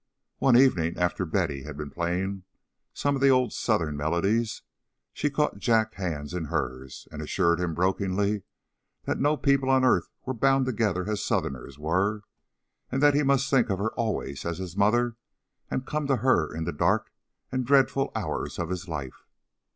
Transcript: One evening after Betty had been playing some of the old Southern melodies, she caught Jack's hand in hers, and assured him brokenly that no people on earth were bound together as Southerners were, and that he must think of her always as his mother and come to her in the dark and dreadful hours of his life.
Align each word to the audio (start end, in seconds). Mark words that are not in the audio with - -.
One 0.39 0.57
evening 0.57 0.97
after 0.97 1.27
Betty 1.27 1.61
had 1.61 1.77
been 1.77 1.91
playing 1.91 2.41
some 2.91 3.13
of 3.15 3.21
the 3.21 3.29
old 3.29 3.53
Southern 3.53 3.95
melodies, 3.95 4.63
she 5.13 5.29
caught 5.29 5.59
Jack's 5.59 5.97
hand 5.97 6.33
in 6.33 6.45
hers, 6.45 7.07
and 7.11 7.21
assured 7.21 7.59
him 7.59 7.75
brokenly 7.75 8.41
that 9.03 9.19
no 9.19 9.37
people 9.37 9.69
on 9.69 9.85
earth 9.85 10.09
were 10.25 10.33
bound 10.33 10.65
together 10.65 11.07
as 11.07 11.23
Southerners 11.23 11.77
were, 11.77 12.23
and 12.91 12.99
that 13.03 13.13
he 13.13 13.21
must 13.21 13.47
think 13.47 13.69
of 13.69 13.77
her 13.77 13.91
always 13.93 14.43
as 14.43 14.57
his 14.57 14.75
mother 14.75 15.17
and 15.69 15.85
come 15.85 16.07
to 16.07 16.15
her 16.15 16.51
in 16.51 16.63
the 16.63 16.73
dark 16.73 17.11
and 17.51 17.63
dreadful 17.67 18.11
hours 18.15 18.57
of 18.57 18.69
his 18.69 18.87
life. 18.87 19.27